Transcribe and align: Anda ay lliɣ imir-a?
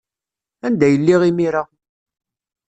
Anda 0.65 0.83
ay 0.87 0.95
lliɣ 0.99 1.21
imir-a? 1.29 1.63